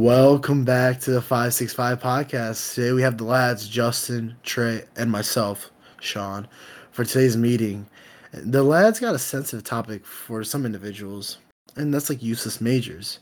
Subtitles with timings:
[0.00, 2.74] Welcome back to the 565 podcast.
[2.74, 5.70] Today we have the lads, Justin, Trey, and myself,
[6.00, 6.48] Sean,
[6.90, 7.86] for today's meeting.
[8.32, 11.36] The lads got a sensitive topic for some individuals,
[11.76, 13.18] and that's like useless majors.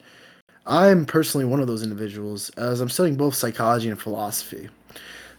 [0.67, 4.68] I'm personally one of those individuals, as I'm studying both psychology and philosophy.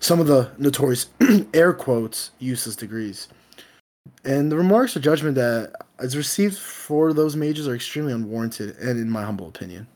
[0.02, 1.08] Some of the notorious
[1.54, 3.30] air quotes useless degrees.
[4.26, 9.00] And the remarks or judgment that is received for those majors are extremely unwarranted, and
[9.00, 9.88] in my humble opinion.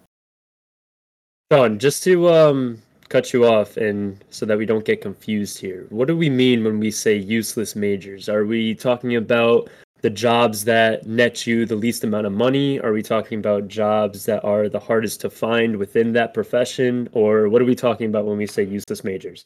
[1.54, 5.86] Sean, just to um, cut you off, and so that we don't get confused here,
[5.92, 8.28] what do we mean when we say useless majors?
[8.28, 9.70] Are we talking about
[10.02, 12.80] the jobs that net you the least amount of money?
[12.80, 17.08] Are we talking about jobs that are the hardest to find within that profession?
[17.12, 19.46] Or what are we talking about when we say useless majors?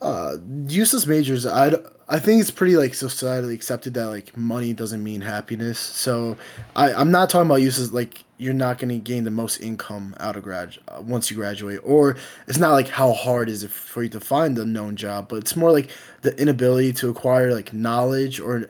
[0.00, 0.36] Uh,
[0.68, 1.44] useless majors.
[1.44, 1.72] I
[2.08, 5.80] I think it's pretty like societally accepted that like money doesn't mean happiness.
[5.80, 6.36] So
[6.76, 10.14] I I'm not talking about useless like you're not going to gain the most income
[10.20, 13.70] out of grad uh, once you graduate, or it's not like how hard is it
[13.70, 15.90] for you to find a known job, but it's more like
[16.22, 18.68] the inability to acquire like knowledge or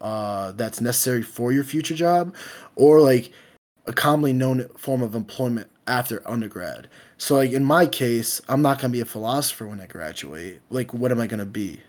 [0.00, 2.34] uh that's necessary for your future job,
[2.76, 3.32] or like
[3.86, 6.88] a commonly known form of employment after undergrad.
[7.16, 10.60] So like in my case, I'm not gonna be a philosopher when I graduate.
[10.70, 11.80] Like what am I gonna be?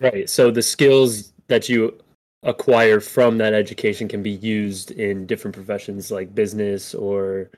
[0.00, 0.28] Right.
[0.28, 1.96] So the skills that you
[2.44, 7.50] acquire from that education can be used in different professions like business or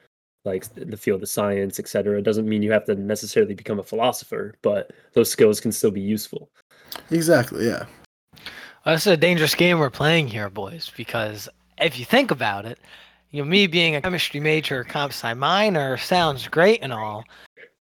[0.44, 2.18] like the field of science, etc.
[2.18, 5.90] It doesn't mean you have to necessarily become a philosopher, but those skills can still
[5.90, 6.48] be useful.
[7.10, 7.84] Exactly, yeah.
[8.84, 12.64] Well, this is a dangerous game we're playing here, boys, because if you think about
[12.64, 12.78] it,
[13.32, 17.24] you know, me being a chemistry major, comp sci minor sounds great and all,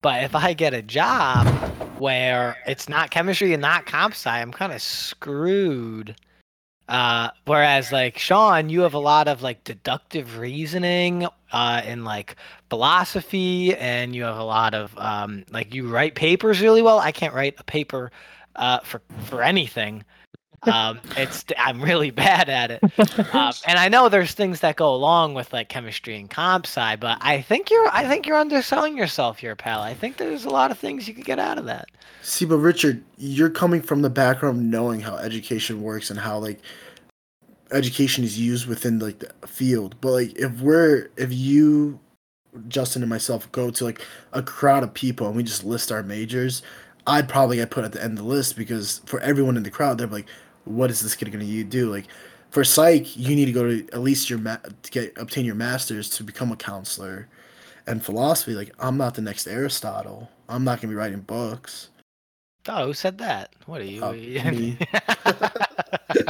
[0.01, 1.47] but if I get a job
[1.99, 6.15] where it's not chemistry and not comp sci, I'm kind of screwed.
[6.87, 12.35] Uh, whereas like Sean, you have a lot of like deductive reasoning uh, and like
[12.69, 16.99] philosophy, and you have a lot of um, like you write papers really well.
[16.99, 18.11] I can't write a paper
[18.55, 20.03] uh, for for anything.
[20.67, 22.83] Um, it's I'm really bad at it,
[23.33, 26.95] um, and I know there's things that go along with like chemistry and comp sci,
[26.97, 29.81] but I think you're I think you're underselling yourself here, pal.
[29.81, 31.87] I think there's a lot of things you could get out of that.
[32.21, 36.59] See, but Richard, you're coming from the background knowing how education works and how like
[37.71, 39.95] education is used within like the field.
[40.01, 41.99] But like if we're if you
[42.67, 44.01] Justin and myself go to like
[44.33, 46.61] a crowd of people and we just list our majors,
[47.07, 49.71] I'd probably get put at the end of the list because for everyone in the
[49.71, 50.27] crowd, they're like,
[50.65, 51.91] what is this kid going to do?
[51.91, 52.05] Like
[52.49, 55.55] for psych, you need to go to at least your ma- to get obtain your
[55.55, 57.27] master's to become a counselor.
[57.87, 60.29] And philosophy, like I'm not the next Aristotle.
[60.49, 61.89] I'm not going to be writing books.
[62.67, 63.53] Oh, who said that?
[63.67, 64.03] What are you?
[64.03, 64.77] Uh, me.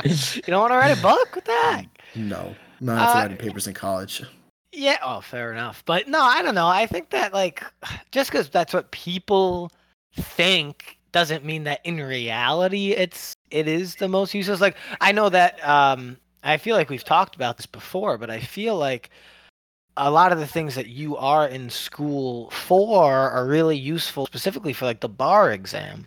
[0.03, 1.35] you don't want to write a book?
[1.35, 1.87] What the heck?
[2.15, 4.23] No, not after uh, writing papers in college.
[4.73, 5.83] Yeah, oh, fair enough.
[5.85, 6.67] But no, I don't know.
[6.67, 7.63] I think that like
[8.11, 9.71] just because that's what people
[10.15, 14.59] think doesn't mean that in reality it's it is the most useless.
[14.59, 18.41] Like I know that um I feel like we've talked about this before, but I
[18.41, 19.09] feel like
[19.95, 24.73] a lot of the things that you are in school for are really useful specifically
[24.73, 26.05] for like the bar exam.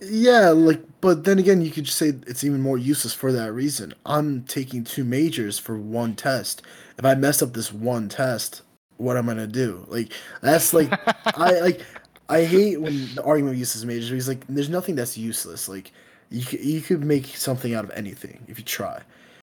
[0.00, 3.52] Yeah, like but then again you could just say it's even more useless for that
[3.52, 3.92] reason.
[4.06, 6.62] I'm taking two majors for one test.
[6.96, 8.62] If I mess up this one test,
[8.96, 9.84] what am I gonna do?
[9.88, 10.90] Like that's like
[11.36, 11.84] I like
[12.28, 14.10] I hate when the argument of uses majors.
[14.10, 15.68] He's like, there's nothing that's useless.
[15.68, 15.92] Like,
[16.30, 19.00] you could, you could make something out of anything if you try.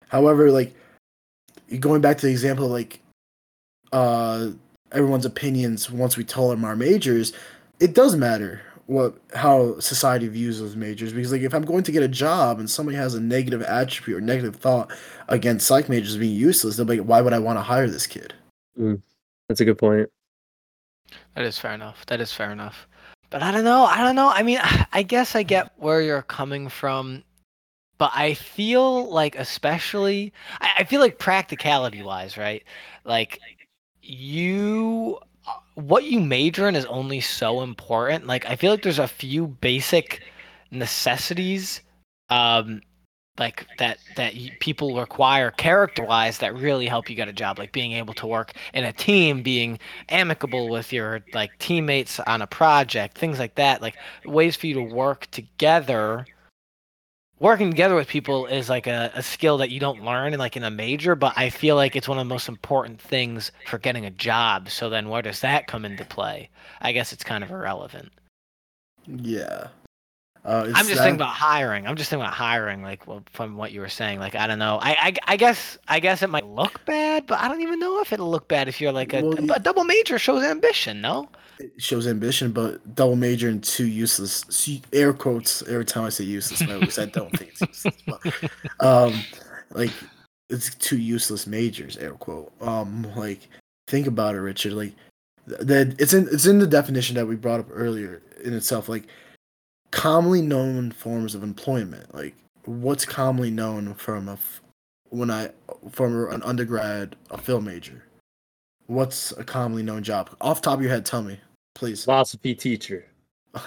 [0.09, 0.75] However, like
[1.79, 2.99] going back to the example, of, like
[3.91, 4.49] uh,
[4.91, 7.33] everyone's opinions once we tell them our majors,
[7.79, 11.91] it does matter what how society views those majors because like if I'm going to
[11.91, 14.91] get a job and somebody has a negative attribute or negative thought
[15.27, 18.05] against psych majors being useless, they'll be like, why would I want to hire this
[18.05, 18.33] kid?
[18.79, 19.01] Mm,
[19.49, 20.09] that's a good point.
[21.35, 22.05] That is fair enough.
[22.07, 22.87] That is fair enough.
[23.29, 23.85] But I don't know.
[23.85, 24.29] I don't know.
[24.29, 24.59] I mean,
[24.93, 27.23] I guess I get where you're coming from,
[27.97, 32.63] but I feel like, especially, I, feel like practicality wise, right?
[33.03, 33.39] Like,
[34.01, 35.19] you,
[35.75, 38.27] what you major in is only so important.
[38.27, 40.23] Like, I feel like there's a few basic
[40.71, 41.81] necessities
[42.29, 42.81] um,
[43.37, 47.71] like that that people require character wise that really help you get a job like
[47.71, 49.77] being able to work in a team being
[50.09, 53.95] amicable with your like teammates on a project things like that like
[54.25, 56.25] ways for you to work together.
[57.39, 60.55] Working together with people is like a, a skill that you don't learn in like
[60.55, 63.77] in a major but i feel like it's one of the most important things for
[63.77, 64.69] getting a job.
[64.69, 66.49] So then where does that come into play?
[66.79, 68.13] I guess it's kind of irrelevant.
[69.05, 69.67] Yeah
[70.45, 71.87] Uh, I'm just that- thinking about hiring.
[71.87, 74.19] I'm just thinking about hiring, like well, from what you were saying.
[74.19, 74.77] Like I don't know.
[74.81, 77.99] I, I I guess I guess it might look bad, but I don't even know
[78.01, 81.01] if it'll look bad if you're like a, Well, a, double major shows ambition.
[81.01, 81.27] No.
[81.59, 86.25] it shows ambition, but double major and two useless air quotes every time I say
[86.25, 87.95] useless, because I don't think it's useless.
[88.05, 88.51] But,
[88.85, 89.13] um,
[89.71, 89.91] like
[90.51, 92.53] it's two useless majors, air quote.
[92.61, 93.47] Um, like
[93.87, 94.73] think about it, Richard.
[94.73, 94.93] Like
[95.47, 98.87] that it's in it's in the definition that we brought up earlier in itself.
[98.89, 99.07] Like
[99.95, 102.13] commonly known forms of employment.
[102.13, 104.61] Like what's commonly known from a f-
[105.09, 105.49] when I
[105.89, 108.03] from an undergrad a Phil major.
[108.87, 110.35] What's a commonly known job?
[110.41, 111.39] Off top of your head, tell me,
[111.73, 112.03] please.
[112.03, 113.05] Philosophy teacher.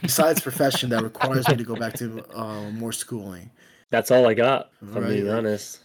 [0.00, 3.50] Besides profession that requires me to go back to uh, more schooling.
[3.90, 4.70] That's all I got.
[4.80, 5.80] If I'm being like- honest.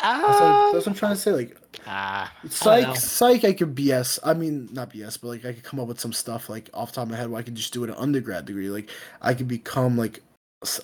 [0.00, 1.32] That's what, that's what I'm trying to say.
[1.32, 2.32] Like Ah.
[2.32, 4.18] I don't psych, psych, I could BS.
[4.24, 6.90] I mean, not BS, but like I could come up with some stuff like off
[6.90, 8.70] the top of my head where I could just do it an undergrad degree.
[8.70, 8.90] Like
[9.22, 10.22] I could become like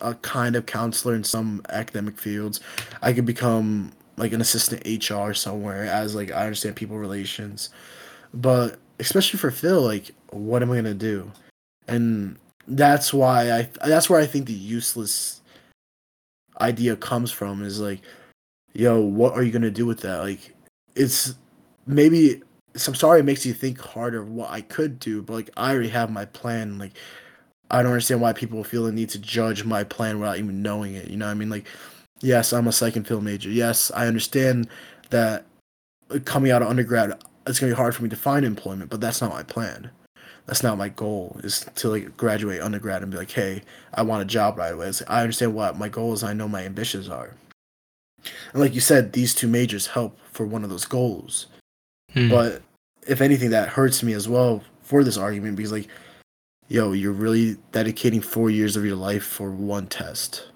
[0.01, 2.61] a kind of counselor in some academic fields.
[3.03, 7.71] I could become like an assistant HR somewhere as like I understand people relations.
[8.33, 11.31] But especially for Phil, like what am I gonna do?
[11.89, 15.41] And that's why I that's where I think the useless
[16.61, 18.01] idea comes from is like
[18.75, 20.19] yo, what are you gonna do with that?
[20.19, 20.54] Like,
[20.95, 21.35] it's
[21.87, 22.43] maybe.
[22.77, 25.51] So I'm sorry, it makes you think harder of what I could do, but like
[25.57, 26.79] I already have my plan.
[26.79, 26.93] Like,
[27.71, 30.95] I don't understand why people feel the need to judge my plan without even knowing
[30.95, 31.09] it.
[31.09, 31.67] You know, what I mean, like,
[32.21, 33.51] yes, I'm a psych and Phil major.
[33.51, 34.69] Yes, I understand
[35.11, 35.47] that
[36.25, 39.21] coming out of undergrad, it's gonna be hard for me to find employment, but that's
[39.21, 39.91] not my plan.
[40.47, 41.41] That's not my goal.
[41.43, 43.63] Is to like graduate undergrad and be like, hey,
[43.95, 44.87] I want a job right away.
[44.87, 46.23] Like, I understand what my goals.
[46.23, 47.35] I know my ambitions are.
[48.53, 51.47] And like you said, these two majors help for one of those goals.
[52.13, 52.29] Hmm.
[52.31, 52.63] But
[53.07, 55.89] if anything, that hurts me as well for this argument because, like,
[56.69, 60.49] yo, you're really dedicating four years of your life for one test.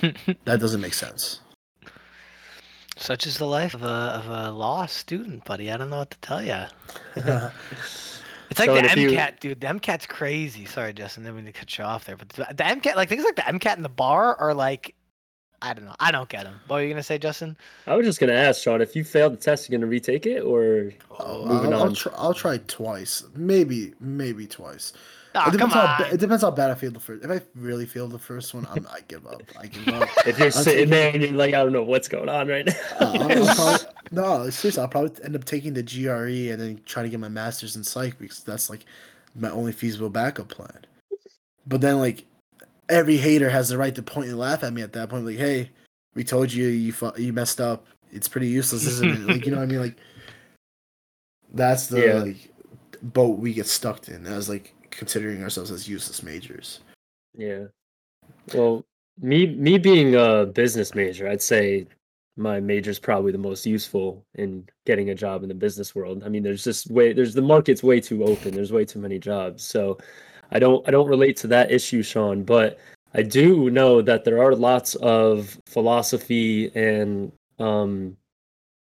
[0.44, 1.40] That doesn't make sense.
[2.98, 5.70] Such is the life of a of a law student, buddy.
[5.70, 6.64] I don't know what to tell you.
[8.48, 9.60] It's like So the if you- MCAT, dude.
[9.60, 10.66] The MCAT's crazy.
[10.66, 11.24] Sorry, Justin.
[11.24, 13.42] Didn't mean to cut you off there, but the, the MCAT, like things like the
[13.42, 14.94] MCAT and the bar are like,
[15.62, 15.94] I don't know.
[15.98, 16.60] I don't get them.
[16.66, 17.56] What were you gonna say, Justin?
[17.86, 20.40] I was just gonna ask Sean if you failed the test, you're gonna retake it,
[20.40, 21.94] or Oh, Moving I'll, I'll, on.
[21.94, 24.92] try, I'll try twice, maybe, maybe twice.
[25.34, 26.10] Oh, it depends come how on.
[26.14, 27.24] it depends how bad I feel the first.
[27.24, 29.42] If I really failed the first one, I'm, I give up.
[29.58, 30.08] I give up.
[30.26, 32.48] if you're I'll sitting take- there and you're like, I don't know what's going on
[32.48, 32.66] right
[32.98, 33.28] Uh, now.
[33.28, 37.04] I'll, I'll probably, no, seriously, I'll probably end up taking the GRE and then trying
[37.04, 38.86] to get my master's in psych because that's like
[39.34, 40.86] my only feasible backup plan.
[41.66, 42.24] But then, like,
[42.88, 45.24] every hater has the right to point and laugh at me at that point.
[45.26, 45.70] Like, hey,
[46.14, 47.86] we told you you fu- you messed up.
[48.12, 49.20] It's pretty useless, isn't it?
[49.26, 49.80] Like, you know what I mean?
[49.80, 49.96] Like,
[51.52, 52.14] that's the Yeah.
[52.22, 52.50] like
[53.02, 56.80] boat we get stuck in as like considering ourselves as useless majors.
[57.36, 57.66] Yeah.
[58.54, 58.84] Well,
[59.20, 61.86] me me being a business major, I'd say
[62.36, 66.22] my major is probably the most useful in getting a job in the business world.
[66.24, 68.54] I mean, there's just way there's the market's way too open.
[68.54, 69.62] There's way too many jobs.
[69.62, 69.98] So
[70.50, 72.78] I don't I don't relate to that issue, Sean, but
[73.14, 78.16] I do know that there are lots of philosophy and um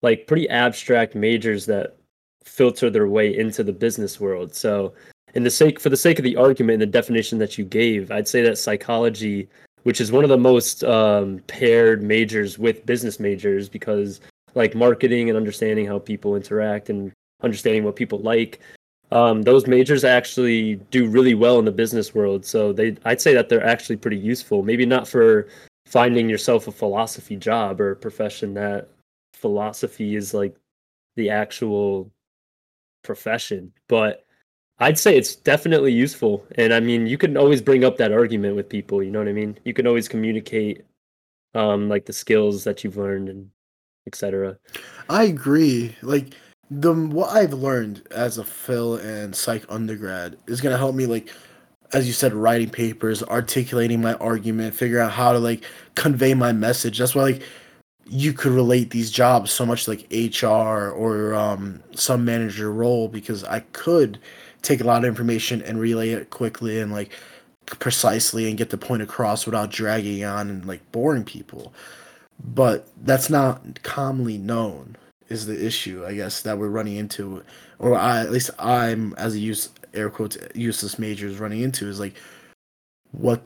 [0.02, 1.98] like pretty abstract majors that
[2.44, 4.54] filter their way into the business world.
[4.54, 4.94] So
[5.34, 8.12] in the sake for the sake of the argument and the definition that you gave,
[8.12, 9.50] I'd say that psychology,
[9.84, 14.22] which is one of the most um, paired majors with business majors, because
[14.54, 18.62] like marketing and understanding how people interact and understanding what people like,
[19.12, 22.46] um, those majors actually do really well in the business world.
[22.46, 24.64] So they, I'd say that they're actually pretty useful.
[24.64, 25.48] Maybe not for
[25.86, 28.90] finding yourself a philosophy job or a profession that
[29.34, 30.56] philosophy is like
[31.16, 32.12] the actual
[33.04, 34.26] profession, but
[34.80, 36.46] I'd say it's definitely useful.
[36.58, 39.28] And I mean, you can always bring up that argument with people, you know what
[39.28, 39.58] I mean?
[39.64, 40.84] You can always communicate
[41.54, 43.50] um like the skills that you've learned and
[44.08, 44.58] etc.
[45.10, 45.96] I agree.
[46.02, 46.34] Like
[46.72, 51.30] the what I've learned as a Phil and Psych undergrad is gonna help me like
[51.94, 55.64] as you said, writing papers, articulating my argument, figure out how to like
[55.96, 56.98] convey my message.
[56.98, 57.44] That's why like
[58.08, 63.44] you could relate these jobs so much like HR or um, some manager role because
[63.44, 64.20] I could
[64.62, 67.12] take a lot of information and relay it quickly and like
[67.66, 71.74] precisely and get the point across without dragging on and like boring people.
[72.44, 74.98] But that's not commonly known
[75.30, 77.44] is the issue, I guess, that we're running into,
[77.80, 81.88] or I at least I'm as a use air quotes useless major is running into
[81.88, 82.16] is like
[83.12, 83.42] what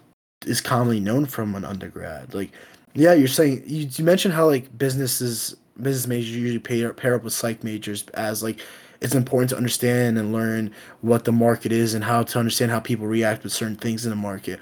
[0.45, 2.33] is commonly known from an undergrad.
[2.33, 2.51] Like,
[2.93, 7.23] yeah, you're saying you, you mentioned how like businesses business majors usually pair pair up
[7.23, 8.59] with psych majors as like
[9.01, 12.79] it's important to understand and learn what the market is and how to understand how
[12.79, 14.59] people react with certain things in the market.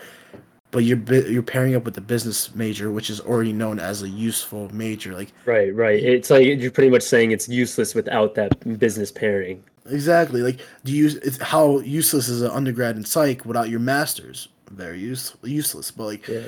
[0.77, 4.09] But you're you're pairing up with the business major, which is already known as a
[4.09, 5.15] useful major.
[5.15, 5.99] Like Right, right.
[6.03, 9.63] It's like you're pretty much saying it's useless without that business pairing.
[9.89, 14.49] exactly, like do you it's how useless is an undergrad in psych without your masters?
[14.69, 15.89] Very use, useless.
[15.89, 16.43] But like Yeah.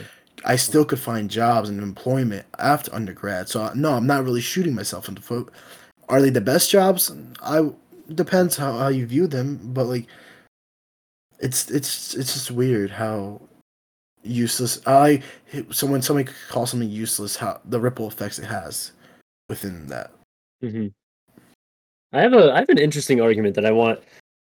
[0.45, 3.49] I still could find jobs and employment after undergrad.
[3.49, 5.49] So uh, no, I'm not really shooting myself in the foot.
[6.07, 7.11] Are they the best jobs?
[7.41, 7.71] I
[8.13, 10.05] depends how, how you view them, but like
[11.39, 13.41] it's it's it's just weird how
[14.23, 15.21] useless I
[15.71, 18.91] so when somebody calls something useless, how the ripple effects it has
[19.47, 20.11] within that.
[20.61, 20.87] hmm
[22.11, 23.99] I have a I have an interesting argument that I want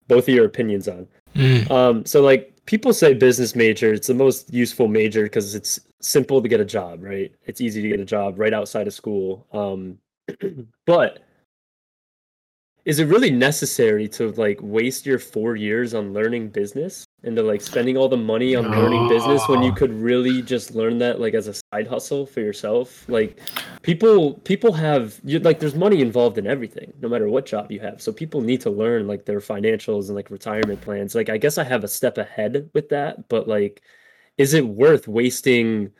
[0.08, 1.08] both of your opinions on.
[1.36, 1.70] Mm.
[1.72, 6.42] Um, so like people say business major, it's the most useful major because it's simple
[6.42, 7.34] to get a job, right?
[7.46, 9.48] It's easy to get a job right outside of school.
[9.52, 9.98] Um,
[10.86, 11.20] but
[12.86, 17.44] is it really necessary to like waste your four years on learning business and to
[17.44, 21.20] like spending all the money on learning business when you could really just learn that
[21.20, 23.04] like as a side hustle for yourself?
[23.10, 23.40] Like
[23.82, 27.80] people people have you like there's money involved in everything no matter what job you
[27.80, 28.02] have.
[28.02, 31.16] So people need to learn like their financials and like retirement plans.
[31.16, 33.82] Like i guess i have a step ahead with that but like
[34.38, 35.92] is it worth wasting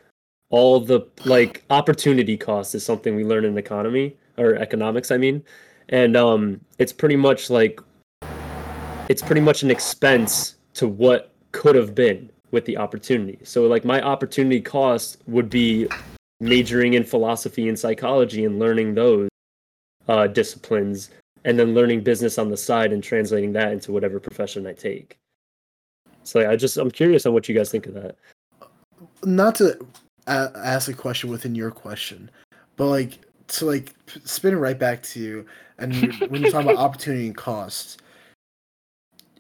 [0.50, 5.44] all the like opportunity cost is something we learn in economy or economics i mean.
[5.90, 7.80] And um it's pretty much like
[9.10, 13.84] it's pretty much an expense to what could have been with the opportunity so like
[13.84, 15.88] my opportunity cost would be
[16.40, 19.30] majoring in philosophy and psychology and learning those
[20.08, 21.10] uh, disciplines
[21.46, 25.18] and then learning business on the side and translating that into whatever profession I take.
[26.24, 28.16] So I just I'm curious on what you guys think of that.
[29.24, 29.80] Not to
[30.28, 32.30] a- ask a question within your question,
[32.76, 35.46] but like to like spin it right back to you,
[35.78, 35.94] and
[36.30, 37.98] when you're talking about opportunity and costs,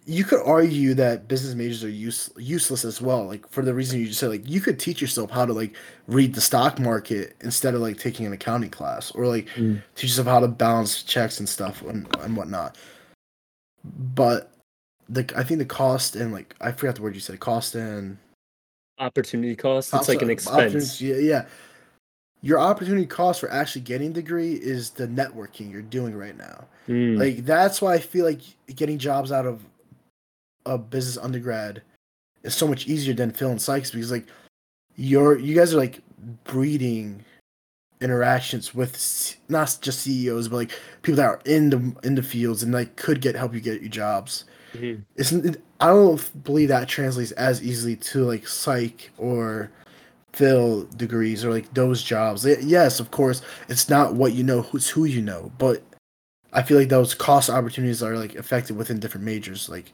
[0.07, 3.25] you could argue that business majors are use, useless as well.
[3.25, 5.75] Like for the reason you just said, like you could teach yourself how to like
[6.07, 9.81] read the stock market instead of like taking an accounting class, or like Mm.
[9.95, 12.77] teach yourself how to balance checks and stuff and, and whatnot.
[13.83, 14.51] But
[15.09, 18.17] the I think the cost and like I forgot the word you said, cost and
[18.97, 21.01] Opportunity cost, it's like an expense.
[21.01, 21.45] Yeah, yeah.
[22.41, 26.65] Your opportunity cost for actually getting a degree is the networking you're doing right now.
[26.87, 28.41] Mm, Like that's why I feel like
[28.75, 29.65] getting jobs out of
[30.65, 31.81] a business undergrad
[32.43, 34.27] is so much easier than Phil and psychs because like
[34.95, 35.99] you're you guys are like
[36.43, 37.23] breeding
[38.01, 42.63] interactions with not just CEOs but like people that are in the in the fields
[42.63, 44.45] and like could get help you get your jobs.
[44.73, 45.03] mhm.
[45.15, 49.71] Isn't it, I don't believe that translates as easily to like psych or
[50.33, 52.45] Phil degrees or like those jobs.
[52.45, 55.81] Yes, of course, it's not what you know, who's who you know, but
[56.53, 59.91] I feel like those cost opportunities are like affected within different majors, like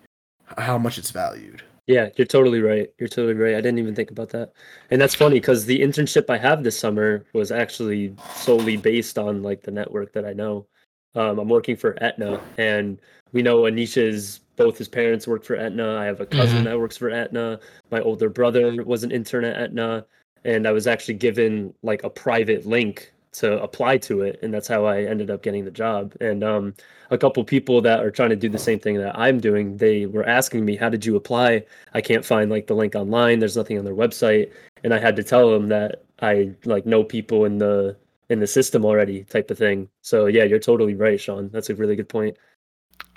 [0.58, 1.63] how much it's valued.
[1.88, 2.89] Yeah, you're totally right.
[3.00, 3.55] You're totally right.
[3.55, 4.53] I didn't even think about that.
[4.91, 9.41] And that's funny because the internship I have this summer was actually solely based on
[9.43, 10.67] like the network that I know.
[11.15, 12.98] Um, I'm working for Aetna, and
[13.34, 15.98] we know Anisha's both his parents work for Aetna.
[15.98, 16.63] I have a cousin Mhm.
[16.65, 17.60] that works for Aetna.
[17.89, 20.05] My older brother was an intern at Aetna,
[20.46, 24.68] and I was actually given like a private link to apply to it, and that's
[24.68, 26.14] how I ended up getting the job.
[26.20, 26.74] And um,
[27.10, 30.06] a couple people that are trying to do the same thing that I'm doing, they
[30.06, 33.40] were asking me, "How did you apply?" I can't find like the link online.
[33.40, 34.52] There's nothing on their website,
[34.84, 37.96] and I had to tell them that I like know people in the
[38.30, 39.90] in the system already, type of thing.
[40.02, 41.50] So yeah, you're totally right, Sean.
[41.50, 42.38] That's a really good point.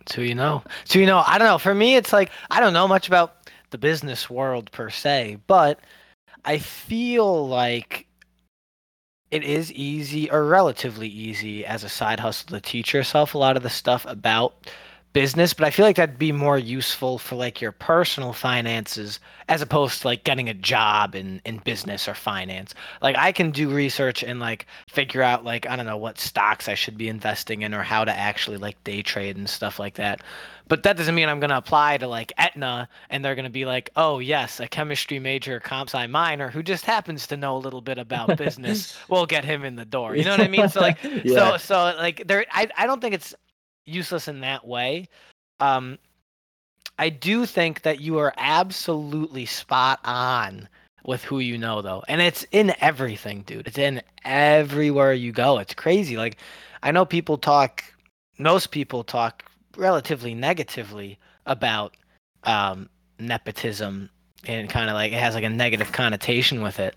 [0.08, 0.62] So you know.
[0.84, 1.58] So you know, I don't know.
[1.58, 5.80] For me it's like I don't know much about the business world per se, but
[6.44, 8.06] I feel like
[9.30, 13.56] it is easy or relatively easy as a side hustle to teach yourself a lot
[13.56, 14.54] of the stuff about
[15.14, 19.62] business, but I feel like that'd be more useful for like your personal finances as
[19.62, 22.74] opposed to like getting a job in in business or finance.
[23.00, 26.68] Like I can do research and like figure out like I don't know what stocks
[26.68, 29.94] I should be investing in or how to actually like day trade and stuff like
[29.94, 30.20] that.
[30.66, 33.90] But that doesn't mean I'm gonna apply to like Aetna and they're gonna be like,
[33.94, 37.82] oh yes, a chemistry major comp sci minor who just happens to know a little
[37.82, 38.98] bit about business.
[39.08, 40.16] we'll get him in the door.
[40.16, 40.68] You know what I mean?
[40.68, 41.52] So like yeah.
[41.52, 43.32] so so like there I, I don't think it's
[43.86, 45.08] useless in that way.
[45.60, 45.98] Um
[46.96, 50.68] i do think that you are absolutely spot on
[51.04, 53.66] with who you know though and it's in everything dude.
[53.66, 55.58] It's in everywhere you go.
[55.58, 56.16] It's crazy.
[56.16, 56.36] Like
[56.82, 57.84] i know people talk
[58.38, 59.44] most people talk
[59.76, 61.96] relatively negatively about
[62.44, 62.88] um
[63.18, 64.10] nepotism
[64.46, 66.94] and kind of like it has like a negative connotation with it.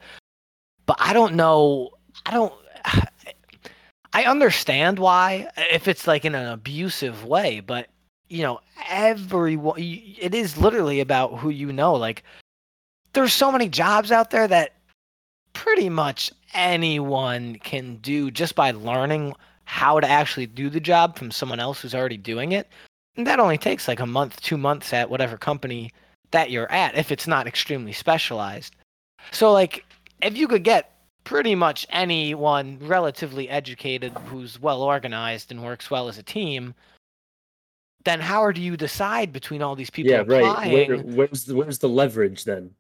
[0.86, 1.91] But i don't know
[2.25, 2.53] i don't
[4.14, 7.88] I understand why if it's like in an abusive way, but
[8.30, 8.60] you know,
[8.90, 11.94] everyone it is literally about who you know.
[11.94, 12.24] Like
[13.14, 14.74] there's so many jobs out there that
[15.54, 19.34] pretty much anyone can do just by learning
[19.66, 22.70] how to actually do the job from someone else who's already doing it.
[23.16, 25.92] And that only takes like a month, two months at whatever company
[26.32, 28.76] that you're at, if it's not extremely specialized.
[29.32, 29.84] So, like,
[30.22, 30.97] if you could get
[31.28, 36.74] pretty much anyone relatively educated who's well organized and works well as a team,
[38.06, 40.72] then how do you decide between all these people yeah, right.
[40.72, 42.72] Where, where's the, where's the leverage then?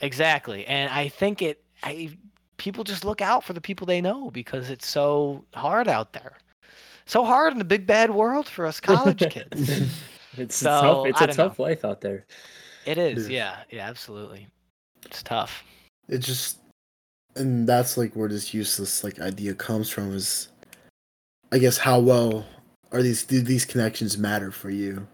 [0.00, 1.64] Exactly, and I think it.
[1.82, 2.16] I
[2.56, 6.36] people just look out for the people they know because it's so hard out there,
[7.06, 9.90] so hard in the big bad world for us college kids.
[10.38, 11.06] it's So, tough.
[11.08, 12.26] It's I a don't tough life out there.
[12.86, 13.56] It is, Yeah.
[13.68, 14.46] yeah, yeah, absolutely.
[15.04, 15.64] It's tough.
[16.08, 16.58] it just
[17.36, 20.48] and that's like where this useless like idea comes from is
[21.50, 22.46] i guess how well
[22.92, 25.06] are these do these connections matter for you?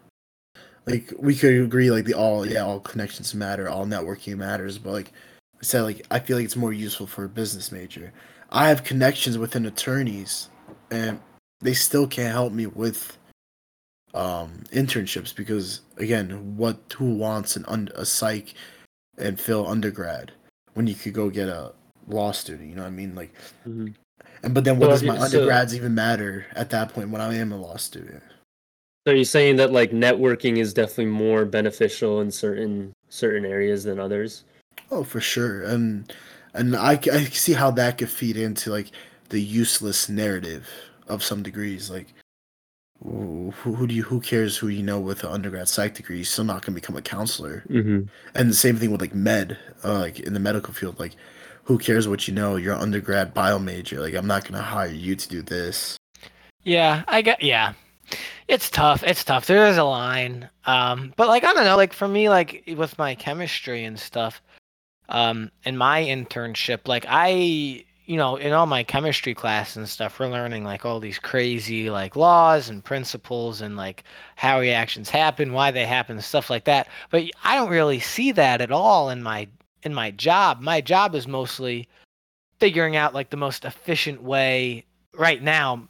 [0.86, 4.92] Like we could agree like the all yeah all connections matter all networking matters but
[4.92, 5.12] like
[5.60, 8.12] i said like i feel like it's more useful for a business major.
[8.50, 10.48] I have connections within attorneys
[10.90, 11.20] and
[11.60, 13.16] they still can't help me with
[14.14, 18.54] um internships because again what who wants an un, a psych
[19.18, 20.32] and Phil undergrad
[20.72, 21.74] when you could go get a
[22.08, 23.32] law student you know what i mean like
[23.66, 23.94] Mhm.
[24.42, 27.20] and but then what Well, does my so- undergrads even matter at that point when
[27.20, 28.22] i am a law student
[29.06, 33.98] So you're saying that like networking is definitely more beneficial in certain certain areas than
[33.98, 34.44] others?
[34.90, 36.12] Oh, for sure, and
[36.54, 38.90] and I I see how that could feed into like
[39.30, 40.68] the useless narrative
[41.08, 41.88] of some degrees.
[41.90, 42.08] Like,
[43.02, 46.16] who, who do you who cares who you know with an undergrad psych degree?
[46.16, 47.64] You're still not gonna become a counselor.
[47.70, 48.00] Mm-hmm.
[48.34, 50.98] And the same thing with like med, uh, like in the medical field.
[50.98, 51.14] Like,
[51.68, 52.56] who cares what you know?
[52.56, 54.00] You're an undergrad bio major.
[54.00, 55.98] Like, I'm not gonna hire you to do this.
[56.64, 57.42] Yeah, I get.
[57.42, 57.74] Yeah,
[58.48, 59.04] it's tough.
[59.04, 59.46] It's tough.
[59.46, 60.48] There is a line.
[60.64, 61.76] Um, but like I don't know.
[61.76, 64.40] Like for me, like with my chemistry and stuff,
[65.10, 67.28] um, in my internship, like I,
[68.06, 71.90] you know, in all my chemistry class and stuff, we're learning like all these crazy
[71.90, 74.04] like laws and principles and like
[74.36, 76.88] how reactions happen, why they happen, stuff like that.
[77.10, 79.48] But I don't really see that at all in my
[79.82, 80.60] in my job.
[80.60, 81.88] My job is mostly
[82.58, 85.88] figuring out like the most efficient way right now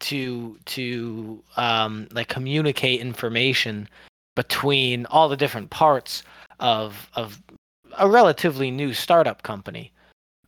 [0.00, 3.88] to to um, like communicate information
[4.34, 6.22] between all the different parts
[6.60, 7.40] of of
[7.98, 9.92] a relatively new startup company.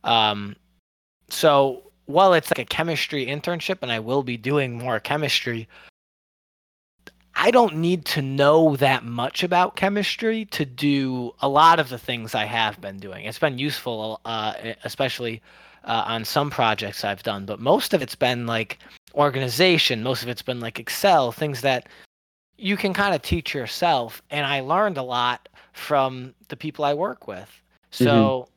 [0.03, 0.55] Um,
[1.29, 5.67] so while it's like a chemistry internship, and I will be doing more chemistry,
[7.39, 11.99] I don't need to know that much about chemistry to do a lot of the
[11.99, 13.25] things I have been doing.
[13.25, 15.43] It's been useful, uh, especially
[15.83, 18.79] uh, on some projects I've done, but most of it's been like
[19.13, 20.01] organization.
[20.01, 21.87] Most of it's been like Excel, things that
[22.57, 24.19] you can kind of teach yourself.
[24.31, 27.61] And I learned a lot from the people I work with.
[27.91, 28.47] So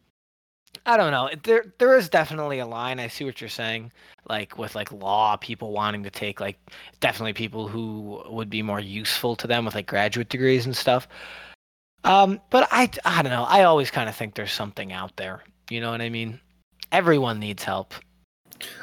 [0.90, 1.30] I don't know.
[1.44, 2.98] There there is definitely a line.
[2.98, 3.92] I see what you're saying.
[4.28, 6.58] Like with like law, people wanting to take like
[6.98, 11.06] definitely people who would be more useful to them with like graduate degrees and stuff.
[12.02, 13.44] Um, but I I don't know.
[13.44, 15.44] I always kind of think there's something out there.
[15.70, 16.40] You know what I mean?
[16.90, 17.94] Everyone needs help.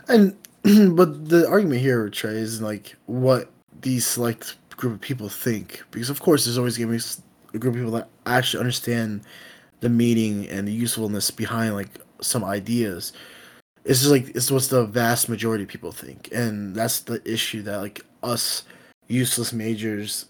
[0.08, 0.34] And
[0.96, 6.10] but the argument here, Trey, is like what these select group of people think, because
[6.10, 7.04] of course there's always gonna be
[7.54, 9.24] a group of people that actually understand
[9.80, 13.14] the meaning and the usefulness behind like some ideas.
[13.86, 17.62] It's just like it's what's the vast majority of people think, and that's the issue
[17.64, 18.64] that like us
[19.08, 20.26] useless majors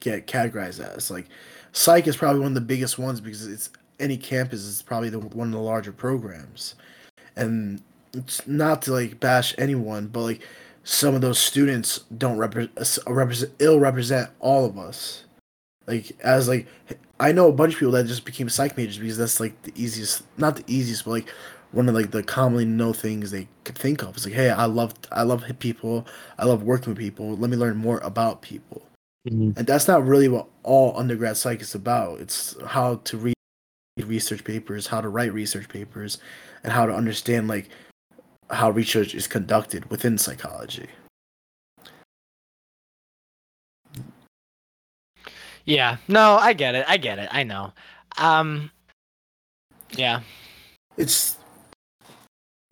[0.00, 1.10] get categorized as.
[1.10, 1.26] Like
[1.72, 3.70] psych is probably one of the biggest ones because it's
[4.00, 6.74] any campus is probably the one of the larger programs,
[7.36, 7.82] and
[8.14, 10.42] it's not to like bash anyone, but like
[10.82, 15.24] some of those students don't represent uh, represent ill represent all of us.
[15.86, 16.66] Like as like
[17.20, 19.72] I know a bunch of people that just became psych majors because that's like the
[19.74, 21.28] easiest, not the easiest, but like
[21.72, 24.16] one of like the commonly know things they could think of.
[24.16, 26.06] It's like, hey, I love I love people,
[26.38, 27.36] I love working with people.
[27.36, 28.82] Let me learn more about people.
[29.28, 29.58] Mm-hmm.
[29.58, 32.20] And that's not really what all undergrad psych is about.
[32.20, 33.34] It's how to read
[34.04, 36.18] research papers, how to write research papers,
[36.62, 37.68] and how to understand like
[38.50, 40.86] how research is conducted within psychology.
[45.68, 45.98] Yeah.
[46.08, 46.86] No, I get it.
[46.88, 47.28] I get it.
[47.30, 47.72] I know.
[48.16, 48.70] Um.
[49.90, 50.20] Yeah.
[50.96, 51.36] It's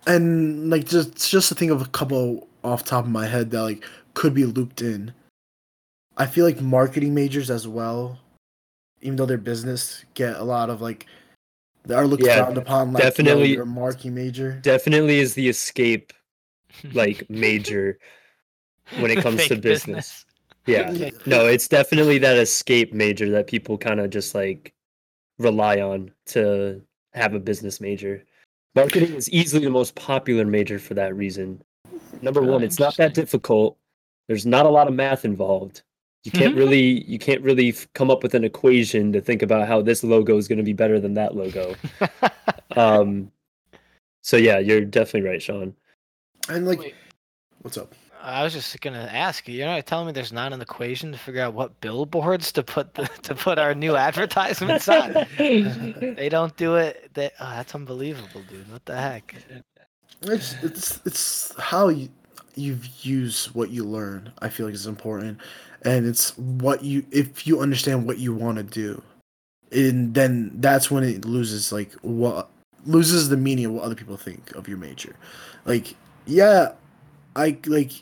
[0.07, 3.63] and like just just to think of a couple off top of my head that
[3.63, 5.13] like could be looped in.
[6.17, 8.19] I feel like marketing majors as well,
[9.03, 11.07] even though they're business, get a lot of like
[11.85, 12.93] they are looked Yeah, frowned upon.
[12.95, 14.59] Like, definitely- yo, you're a marketing major.
[14.63, 16.13] Definitely is the escape
[16.95, 17.99] like major
[19.01, 20.26] when it comes to Fake business.
[20.93, 21.11] Yeah.
[21.27, 24.75] No, it's definitely that escape major that people kind of just like
[25.39, 26.83] rely on to
[27.15, 28.25] have a business major.
[28.75, 31.63] Marketing is easily the most popular major for that reason.
[32.21, 33.79] Number one, it's not that difficult.
[34.29, 35.83] There's not a lot of math involved.
[36.25, 36.59] You can't Mhm.
[36.59, 40.03] really you can't really f- come up with an equation to think about how this
[40.03, 41.75] logo is going to be better than that logo.
[42.77, 43.33] Um,
[44.23, 45.75] so yeah, you're definitely right, Sean.
[46.51, 46.95] And like, Wait.
[47.63, 47.95] what's up?
[48.27, 49.55] I was just gonna ask you.
[49.55, 52.93] You're not telling me there's not an equation to figure out what billboards to put
[52.95, 55.13] the, to put our new advertisements on.
[55.39, 57.09] they don't do it.
[57.15, 58.71] They, oh, that's unbelievable, dude.
[58.73, 59.37] What the heck?
[60.23, 62.09] It's it's it's how you
[62.57, 64.33] you use what you learn.
[64.41, 65.41] I feel like is important,
[65.83, 69.01] and it's what you if you understand what you want to do,
[69.71, 72.51] and then that's when it loses like what
[72.87, 75.15] loses the meaning of what other people think of your major.
[75.65, 75.95] Like
[76.27, 76.73] yeah,
[77.37, 77.93] I like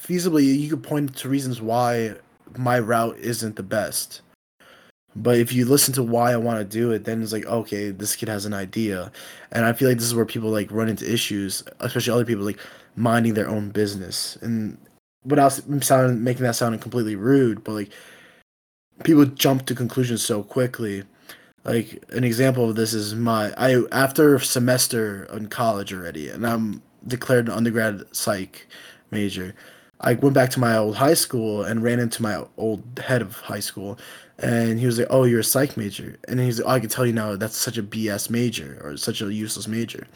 [0.00, 2.14] feasibly you could point to reasons why
[2.56, 4.22] my route isn't the best.
[5.16, 7.90] But if you listen to why I want to do it, then it's like, okay,
[7.90, 9.10] this kid has an idea.
[9.50, 12.44] And I feel like this is where people like run into issues, especially other people
[12.44, 12.60] like
[12.94, 14.36] minding their own business.
[14.40, 14.78] And
[15.24, 17.90] without sounding making that sound completely rude, but like
[19.02, 21.04] people jump to conclusions so quickly.
[21.64, 26.46] Like an example of this is my I after a semester in college already, and
[26.46, 28.66] I'm declared an undergrad psych
[29.10, 29.54] major.
[30.00, 33.36] I went back to my old high school and ran into my old head of
[33.36, 33.98] high school,
[34.38, 36.88] and he was like, "Oh, you're a psych major," and he's like, "Oh, I can
[36.88, 40.06] tell you now that's such a BS major or such a useless major."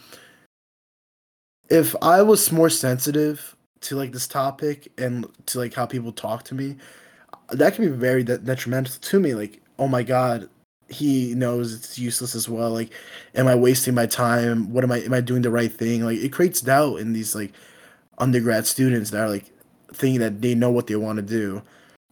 [1.68, 6.44] If I was more sensitive to like this topic and to like how people talk
[6.44, 6.76] to me,
[7.50, 9.34] that can be very de- detrimental to me.
[9.34, 10.48] Like, oh my god,
[10.88, 12.70] he knows it's useless as well.
[12.70, 12.90] Like,
[13.34, 14.72] am I wasting my time?
[14.72, 15.00] What am I?
[15.00, 16.04] Am I doing the right thing?
[16.04, 17.52] Like, it creates doubt in these like
[18.18, 19.50] undergrad students that are like
[19.94, 21.62] thinking that they know what they want to do.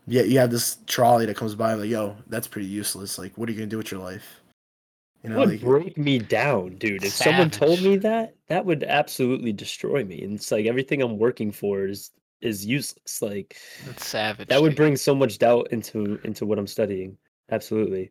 [0.07, 3.19] Yet you have this trolley that comes by like, yo, that's pretty useless.
[3.19, 4.41] Like, what are you gonna do with your life?
[5.23, 7.05] You That know, would like, break me down, dude.
[7.05, 10.23] If someone told me that, that would absolutely destroy me.
[10.23, 13.23] And it's like everything I'm working for is is useless.
[13.23, 14.49] Like That's savage.
[14.49, 17.17] that would bring so much doubt into into what I'm studying.
[17.51, 18.11] Absolutely.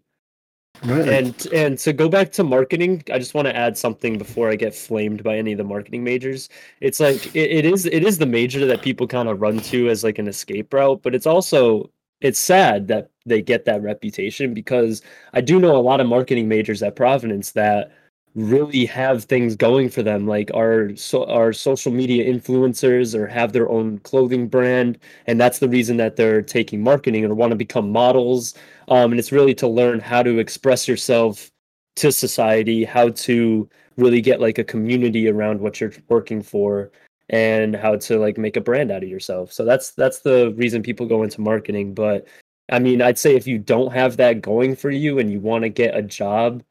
[0.84, 4.50] Right, And and to go back to marketing, I just want to add something before
[4.50, 6.50] I get flamed by any of the marketing majors.
[6.80, 9.90] It's like it, it is it is the major that people kind of run to
[9.90, 14.54] as like an escape route, but it's also it's sad that they get that reputation
[14.54, 15.02] because
[15.34, 17.92] I do know a lot of marketing majors at Providence that
[18.36, 23.52] really have things going for them like are so are social media influencers or have
[23.52, 27.58] their own clothing brand and that's the reason that they're taking marketing or want to
[27.58, 28.54] become models.
[28.88, 31.52] Um, and it's really to learn how to express yourself
[31.98, 36.92] to society how to really get like a community around what you're working for
[37.30, 39.52] and how to like make a brand out of yourself.
[39.52, 41.94] So that's that's the reason people go into marketing.
[41.94, 42.28] But
[42.70, 45.64] i mean i'd say if you don't have that going for you and you want
[45.64, 46.64] to get a job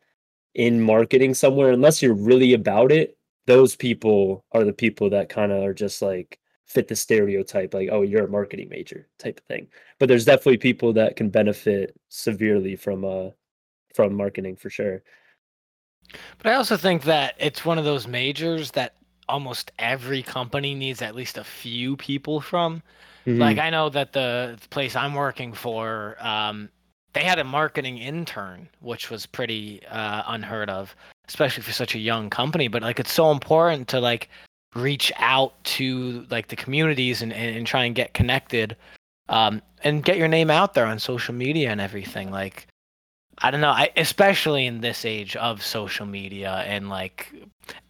[0.55, 5.53] in marketing somewhere unless you're really about it those people are the people that kind
[5.53, 9.45] of are just like fit the stereotype like oh you're a marketing major type of
[9.47, 9.67] thing
[9.99, 13.31] but there's definitely people that can benefit severely from uh
[13.95, 15.03] from marketing for sure
[16.39, 18.97] But I also think that it's one of those majors that
[19.29, 22.83] almost every company needs at least a few people from.
[23.39, 23.59] Like Mhm.
[23.59, 26.71] I know that the place I'm working for, um,
[27.13, 30.95] they had a marketing intern, which was pretty uh, unheard of,
[31.29, 32.69] especially for such a young company.
[32.69, 34.29] But like, it's so important to like
[34.75, 38.77] reach out to like the communities and, and, and try and get connected,
[39.29, 42.31] um, and get your name out there on social media and everything.
[42.31, 42.67] Like,
[43.39, 47.33] I don't know, I, especially in this age of social media and like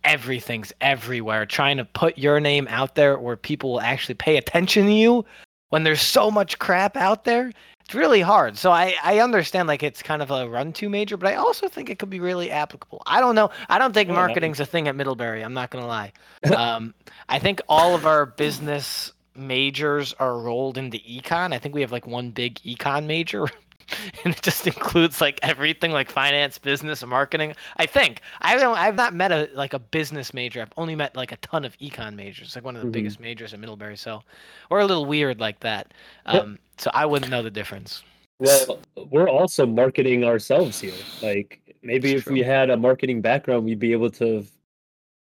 [0.04, 4.87] everything's everywhere, trying to put your name out there where people will actually pay attention
[4.87, 5.24] to you
[5.70, 7.52] when there's so much crap out there.
[7.90, 8.57] It's really hard.
[8.57, 11.66] So I, I understand like it's kind of a run to major, but I also
[11.66, 13.03] think it could be really applicable.
[13.05, 13.50] I don't know.
[13.68, 14.14] I don't think Yeah.
[14.14, 15.42] marketing's a thing at Middlebury.
[15.42, 16.12] I'm not gonna lie.
[16.57, 16.94] um,
[17.29, 21.53] I think all of our business majors are rolled into econ.
[21.53, 23.48] I think we have like one big econ major.
[24.24, 27.55] and it just includes like everything like finance, business, marketing.
[27.76, 28.76] I think I don't.
[28.76, 30.62] I've not met a like a business major.
[30.62, 32.55] I've only met like a ton of econ majors.
[32.55, 32.92] Like one of the Mhm.
[32.92, 33.96] biggest majors at Middlebury.
[33.96, 34.22] So
[34.70, 35.92] we're a little weird like that.
[36.33, 36.42] Yep.
[36.42, 38.03] Um, so I wouldn't know the difference.
[38.38, 38.79] well
[39.11, 43.92] we're also marketing ourselves here like maybe if we had a marketing background we'd be
[43.92, 44.42] able to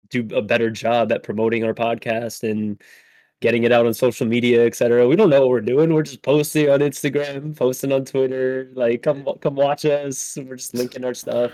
[0.09, 2.81] do a better job at promoting our podcast and
[3.43, 6.21] getting it out on social media etc we don't know what we're doing we're just
[6.21, 11.13] posting on instagram posting on twitter like come come watch us we're just linking our
[11.13, 11.51] stuff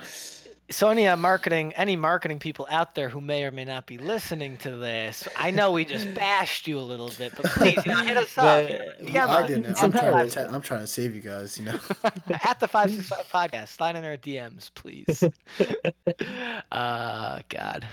[0.71, 3.97] so any uh, marketing, any marketing people out there who may or may not be
[3.97, 7.91] listening to this, I know we just bashed you a little bit, but please you
[7.91, 8.67] know, hit us up.
[8.67, 9.81] But- You got I didn't.
[9.81, 11.57] I'm trying, to, I'm trying to save you guys.
[11.57, 11.79] You know.
[12.43, 13.69] at the five six five podcast.
[13.69, 15.23] Slide in our DMs, please.
[16.71, 17.87] uh, God.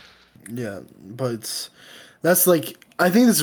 [0.52, 1.70] Yeah, but it's,
[2.22, 3.42] that's like I think this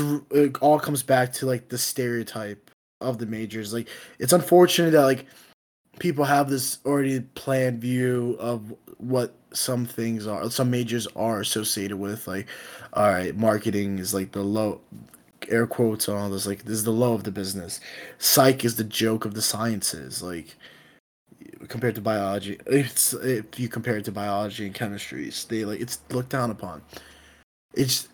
[0.62, 3.74] all comes back to like the stereotype of the majors.
[3.74, 5.26] Like it's unfortunate that like
[6.00, 11.98] people have this already planned view of what some things are, some majors are associated
[11.98, 12.28] with.
[12.28, 12.48] Like,
[12.94, 14.82] all right, marketing is like the low,
[15.50, 16.48] air quotes on all this.
[16.48, 17.80] Like this is the low of the business.
[18.18, 20.24] Psych is the joke of the sciences.
[20.24, 20.56] Like
[21.68, 26.00] compared to biology it's if you compare it to biology and chemistries they like it's
[26.12, 26.82] looked down upon
[27.74, 28.10] it's It-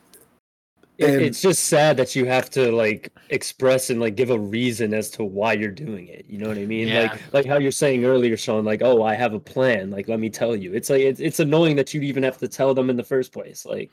[0.99, 4.93] And- it's just sad that you have to like express and like give a reason
[4.93, 6.25] as to why you're doing it.
[6.27, 6.87] You know what I mean?
[6.89, 7.03] Yeah.
[7.03, 8.65] Like like how you're saying earlier, Sean.
[8.65, 9.91] Like, oh, I have a plan.
[9.91, 10.73] Like, let me tell you.
[10.73, 13.31] It's like it's, it's annoying that you even have to tell them in the first
[13.31, 13.65] place.
[13.65, 13.91] Like,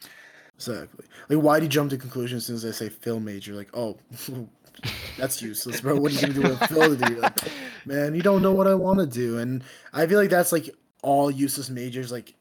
[0.56, 3.52] exactly like why do you jump to conclusions as soon as i say Phil major
[3.54, 3.98] like oh
[5.18, 7.38] that's useless bro what are you gonna do with a Phil degree like
[7.84, 10.70] man you don't know what i want to do and i feel like that's like
[11.02, 12.34] all useless majors like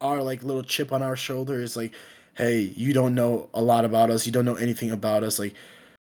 [0.00, 1.94] our like little chip on our shoulder is like
[2.36, 4.26] hey you don't know a lot about us.
[4.26, 5.38] You don't know anything about us.
[5.38, 5.54] Like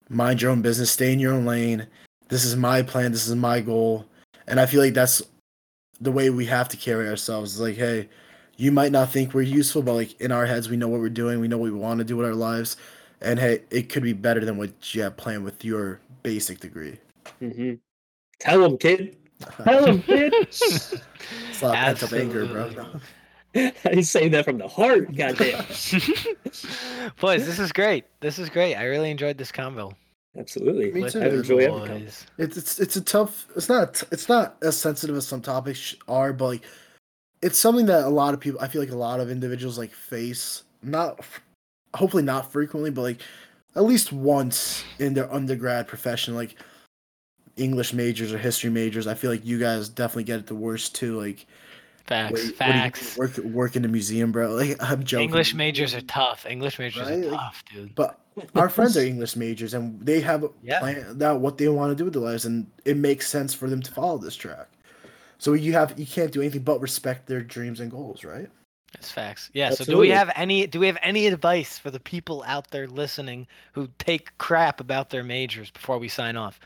[0.08, 0.90] mind your own business.
[0.90, 1.86] Stay in your own lane.
[2.28, 3.12] This is my plan.
[3.12, 4.06] This is my goal.
[4.46, 5.22] And i feel like that's
[6.00, 7.52] the way we have to carry ourselves.
[7.52, 8.08] It's like hey
[8.56, 11.08] you might not think we're useful but like in our heads we know what we're
[11.08, 11.40] doing.
[11.40, 12.76] We know what we want to do with our lives.
[13.20, 16.98] And hey it could be better than what you have planned with your basic degree.
[17.40, 17.78] Mhm.
[18.40, 19.16] tell them, kid.
[19.64, 20.32] Tell them, kid.
[20.32, 20.92] it's
[21.60, 22.64] a lot of pent-up anger bro.
[22.66, 23.00] Absolutely.
[23.84, 25.14] I say that from the heart.
[25.16, 25.64] Goddamn.
[27.20, 28.04] Boys, this is great.
[28.20, 28.74] This is great.
[28.74, 29.94] I really enjoyed this combo.
[30.36, 30.90] Absolutely.
[30.92, 31.22] Me too.
[31.22, 32.06] I the enjoy every combo.
[32.38, 33.46] It's it's it's a tough.
[33.54, 36.62] It's not it's not as sensitive as some topics are, but like
[37.42, 38.60] it's something that a lot of people.
[38.60, 40.64] I feel like a lot of individuals like face.
[40.82, 41.20] Not
[41.94, 43.20] hopefully not frequently, but like
[43.76, 46.56] at least once in their undergrad profession, like
[47.56, 49.06] English majors or history majors.
[49.06, 51.20] I feel like you guys definitely get it the worst too.
[51.20, 51.46] Like
[52.06, 52.30] Facts.
[52.32, 53.16] what do you- what do you facts.
[53.16, 54.54] work work in a museum, bro.
[54.56, 55.24] Like I'm joking.
[55.24, 56.44] English majors are tough.
[56.46, 57.24] English majors Right?
[57.26, 57.94] are tough, dude.
[57.94, 58.20] But
[58.54, 60.80] our friends are English majors, and they have Yeah.
[60.80, 63.68] planned out what they want to do with their lives, and it makes sense for
[63.68, 64.68] them to follow this track.
[65.38, 68.48] So you have you can't do anything but respect their dreams and goals, right?
[68.92, 69.50] That's facts.
[69.54, 69.70] Yeah.
[69.70, 72.86] So do we have any do we have any advice for the people out there
[72.86, 76.60] listening who take crap about their majors before we sign off?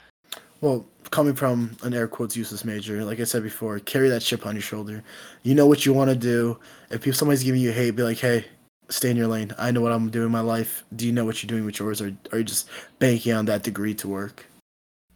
[0.60, 4.46] Well, coming from an air quotes useless major, like I said before, carry that chip
[4.46, 5.02] on your shoulder.
[5.42, 6.58] You know what you want to do.
[6.90, 8.44] If people, somebody's giving you hate, be like, hey,
[8.88, 9.52] stay in your lane.
[9.58, 10.84] I know what I'm doing in my life.
[10.94, 12.68] Do you know what you're doing with yours, or are you just
[12.98, 14.46] banking on that degree to work?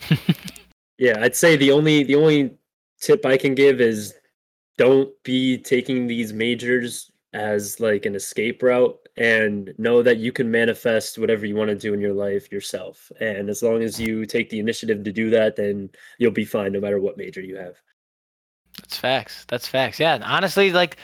[1.03, 2.53] Yeah, I'd say the only the only
[3.01, 4.15] tip I can give is
[4.79, 10.51] don't be taking these majors as like an escape route and know that you can
[10.51, 13.11] manifest whatever you want to do in your life yourself.
[13.21, 16.73] And as long as you take the initiative to do that, then you'll be fine
[16.73, 17.77] no matter what major you have.
[18.81, 19.45] That's facts.
[19.49, 20.01] That's facts.
[20.01, 20.19] Yeah.
[20.23, 20.97] Honestly, like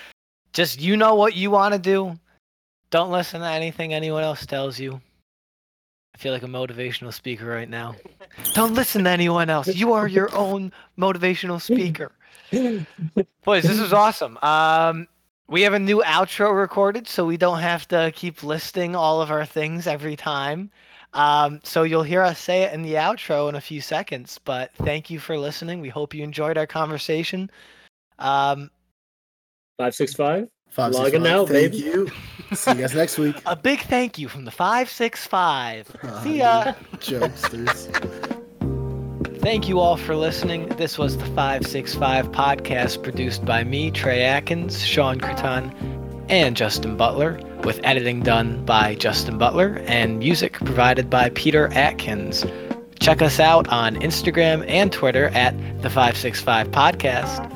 [0.52, 2.14] just you know what you want to do.
[2.90, 5.00] Don't listen to anything anyone else tells you.
[6.14, 7.94] I feel like a motivational speaker right now.
[8.54, 9.68] Don't listen to anyone else.
[9.68, 12.12] You are your own motivational speaker.
[13.44, 14.38] Boys, this is awesome.
[14.42, 15.06] Um,
[15.48, 19.30] we have a new outro recorded, so we don't have to keep listing all of
[19.30, 20.70] our things every time.
[21.14, 24.38] Um, so you'll hear us say it in the outro in a few seconds.
[24.44, 25.80] But thank you for listening.
[25.80, 27.50] We hope you enjoyed our conversation.
[28.18, 28.70] Um,
[29.78, 30.48] Five six five.
[30.70, 31.30] Five, six, Logging five.
[31.32, 31.84] out, Thank baby.
[31.84, 32.10] you.
[32.54, 33.36] See you guys next week.
[33.46, 35.96] a big thank you from the 565.
[36.02, 36.74] Ah, See ya.
[36.98, 38.34] Jokesters.
[39.40, 40.68] Thank you all for listening.
[40.70, 45.72] This was the 565 podcast produced by me, Trey Atkins, Sean Creton,
[46.28, 52.44] and Justin Butler, with editing done by Justin Butler and music provided by Peter Atkins.
[52.98, 57.48] Check us out on Instagram and Twitter at the 565 podcast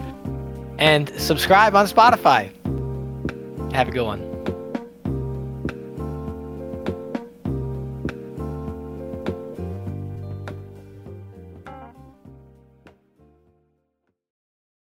[0.78, 2.50] and subscribe on Spotify.
[3.74, 4.31] Have a good one.